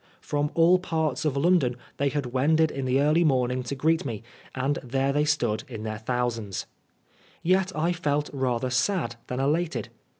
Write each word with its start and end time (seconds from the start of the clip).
From 0.19 0.49
all 0.55 0.79
parts 0.79 1.25
of 1.25 1.37
London 1.37 1.75
they 1.97 2.09
had 2.09 2.25
wended 2.25 2.71
in 2.71 2.85
the 2.85 2.99
early 2.99 3.23
morning 3.23 3.61
to 3.61 3.75
greet 3.75 4.03
me, 4.03 4.23
and 4.55 4.79
there 4.81 5.13
they 5.13 5.25
stood 5.25 5.63
in 5.67 5.83
their 5.83 5.99
thousands. 5.99 6.65
Yet 7.43 7.71
I 7.75 7.93
felt 7.93 8.27
rather 8.33 8.71
sad 8.71 9.17
than 9.27 9.39
elated. 9.39 9.89